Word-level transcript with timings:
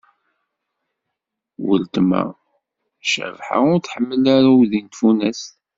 Ultma 1.71 2.23
Cabḥa 3.09 3.57
ur 3.71 3.77
tḥemmel 3.79 4.23
ara 4.35 4.49
udi 4.59 4.79
n 4.85 4.87
tfunast. 4.87 5.49